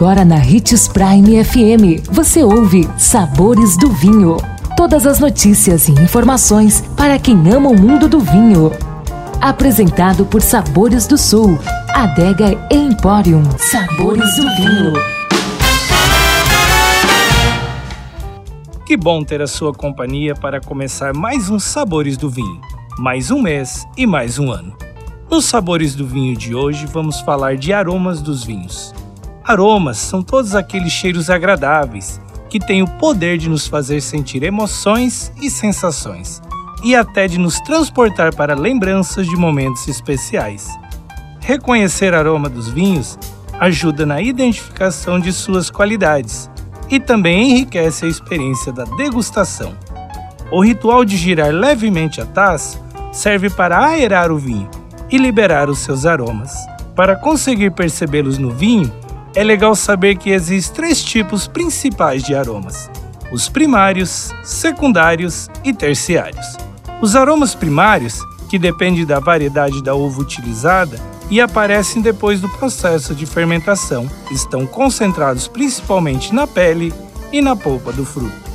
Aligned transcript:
Agora 0.00 0.24
na 0.24 0.36
Ritz 0.36 0.88
Prime 0.88 1.44
FM, 1.44 2.08
você 2.10 2.42
ouve 2.42 2.88
Sabores 2.96 3.76
do 3.76 3.90
Vinho. 3.90 4.38
Todas 4.74 5.06
as 5.06 5.20
notícias 5.20 5.88
e 5.88 5.92
informações 5.92 6.80
para 6.96 7.18
quem 7.18 7.36
ama 7.52 7.68
o 7.68 7.78
mundo 7.78 8.08
do 8.08 8.18
vinho. 8.18 8.72
Apresentado 9.42 10.24
por 10.24 10.40
Sabores 10.40 11.06
do 11.06 11.18
Sul, 11.18 11.58
Adega 11.90 12.66
Emporium. 12.72 13.42
Sabores 13.58 14.36
do 14.36 14.42
Vinho. 14.56 14.92
Que 18.86 18.96
bom 18.96 19.22
ter 19.22 19.42
a 19.42 19.46
sua 19.46 19.74
companhia 19.74 20.34
para 20.34 20.62
começar 20.62 21.12
mais 21.12 21.50
um 21.50 21.58
Sabores 21.58 22.16
do 22.16 22.30
Vinho. 22.30 22.62
Mais 22.98 23.30
um 23.30 23.42
mês 23.42 23.86
e 23.98 24.06
mais 24.06 24.38
um 24.38 24.50
ano. 24.50 24.74
Nos 25.30 25.44
Sabores 25.44 25.94
do 25.94 26.06
Vinho 26.06 26.34
de 26.34 26.54
hoje 26.54 26.86
vamos 26.86 27.20
falar 27.20 27.58
de 27.58 27.70
aromas 27.74 28.22
dos 28.22 28.42
vinhos. 28.42 28.94
Aromas 29.50 29.98
são 29.98 30.22
todos 30.22 30.54
aqueles 30.54 30.92
cheiros 30.92 31.28
agradáveis 31.28 32.20
que 32.48 32.60
têm 32.60 32.84
o 32.84 32.86
poder 32.86 33.36
de 33.36 33.48
nos 33.48 33.66
fazer 33.66 34.00
sentir 34.00 34.44
emoções 34.44 35.32
e 35.42 35.50
sensações, 35.50 36.40
e 36.84 36.94
até 36.94 37.26
de 37.26 37.36
nos 37.36 37.58
transportar 37.58 38.32
para 38.32 38.54
lembranças 38.54 39.26
de 39.26 39.34
momentos 39.34 39.88
especiais. 39.88 40.68
Reconhecer 41.40 42.14
aroma 42.14 42.48
dos 42.48 42.68
vinhos 42.68 43.18
ajuda 43.58 44.06
na 44.06 44.22
identificação 44.22 45.18
de 45.18 45.32
suas 45.32 45.68
qualidades 45.68 46.48
e 46.88 47.00
também 47.00 47.50
enriquece 47.50 48.04
a 48.04 48.08
experiência 48.08 48.72
da 48.72 48.84
degustação. 48.84 49.74
O 50.52 50.62
ritual 50.62 51.04
de 51.04 51.16
girar 51.16 51.50
levemente 51.50 52.20
a 52.20 52.24
taça 52.24 52.78
serve 53.10 53.50
para 53.50 53.84
aerar 53.84 54.30
o 54.30 54.38
vinho 54.38 54.70
e 55.10 55.18
liberar 55.18 55.68
os 55.68 55.80
seus 55.80 56.06
aromas. 56.06 56.52
Para 56.94 57.16
conseguir 57.16 57.72
percebê-los 57.72 58.38
no 58.38 58.50
vinho, 58.50 58.99
é 59.34 59.44
legal 59.44 59.74
saber 59.74 60.16
que 60.16 60.30
existem 60.30 60.74
três 60.74 61.02
tipos 61.02 61.46
principais 61.46 62.22
de 62.22 62.34
aromas: 62.34 62.90
os 63.32 63.48
primários, 63.48 64.32
secundários 64.42 65.48
e 65.64 65.72
terciários. 65.72 66.56
Os 67.00 67.16
aromas 67.16 67.54
primários, 67.54 68.20
que 68.48 68.58
dependem 68.58 69.06
da 69.06 69.20
variedade 69.20 69.82
da 69.82 69.94
uva 69.94 70.20
utilizada 70.20 70.98
e 71.30 71.40
aparecem 71.40 72.02
depois 72.02 72.40
do 72.40 72.48
processo 72.48 73.14
de 73.14 73.24
fermentação, 73.24 74.10
estão 74.30 74.66
concentrados 74.66 75.46
principalmente 75.46 76.34
na 76.34 76.46
pele 76.46 76.92
e 77.32 77.40
na 77.40 77.54
polpa 77.54 77.92
do 77.92 78.04
fruto. 78.04 78.50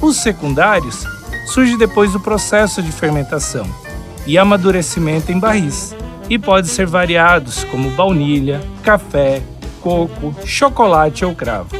Os 0.00 0.18
secundários 0.18 1.04
surgem 1.46 1.78
depois 1.78 2.12
do 2.12 2.20
processo 2.20 2.82
de 2.82 2.92
fermentação 2.92 3.66
e 4.26 4.36
amadurecimento 4.36 5.32
em 5.32 5.40
barris, 5.40 5.96
e 6.28 6.38
podem 6.38 6.70
ser 6.70 6.86
variados 6.86 7.64
como 7.64 7.90
baunilha, 7.92 8.60
café, 8.82 9.42
coco, 9.88 10.34
chocolate 10.44 11.24
ou 11.24 11.34
cravo. 11.34 11.74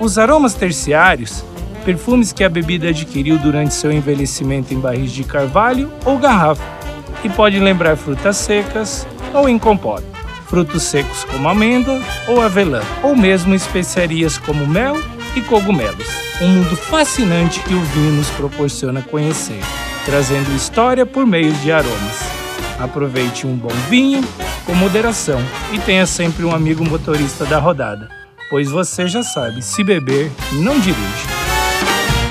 Os 0.00 0.16
aromas 0.16 0.54
terciários, 0.54 1.44
perfumes 1.84 2.32
que 2.32 2.42
a 2.42 2.48
bebida 2.48 2.88
adquiriu 2.88 3.38
durante 3.38 3.74
seu 3.74 3.92
envelhecimento 3.92 4.72
em 4.72 4.80
barris 4.80 5.12
de 5.12 5.24
carvalho 5.24 5.92
ou 6.06 6.18
garrafa, 6.18 6.64
e 7.22 7.28
podem 7.28 7.60
lembrar 7.60 7.96
frutas 7.96 8.38
secas 8.38 9.06
ou 9.34 9.46
em 9.46 9.58
compota, 9.58 10.06
frutos 10.46 10.84
secos 10.84 11.24
como 11.24 11.46
amêndoa 11.46 12.00
ou 12.26 12.40
avelã, 12.40 12.80
ou 13.02 13.14
mesmo 13.14 13.54
especiarias 13.54 14.38
como 14.38 14.66
mel 14.66 14.96
e 15.36 15.42
cogumelos. 15.42 16.08
Um 16.40 16.48
mundo 16.48 16.76
fascinante 16.76 17.60
que 17.60 17.74
o 17.74 17.80
vinho 17.80 18.12
nos 18.12 18.30
proporciona 18.30 19.02
conhecer, 19.02 19.60
trazendo 20.06 20.54
história 20.56 21.04
por 21.04 21.26
meio 21.26 21.52
de 21.52 21.70
aromas. 21.70 22.20
Aproveite 22.78 23.46
um 23.46 23.54
bom 23.54 23.74
vinho 23.90 24.24
com 24.64 24.74
moderação 24.74 25.40
e 25.72 25.78
tenha 25.78 26.06
sempre 26.06 26.44
um 26.44 26.54
amigo 26.54 26.84
motorista 26.84 27.44
da 27.44 27.58
rodada, 27.58 28.08
pois 28.48 28.70
você 28.70 29.06
já 29.06 29.22
sabe, 29.22 29.62
se 29.62 29.84
beber, 29.84 30.30
não 30.52 30.78
dirige. 30.78 31.33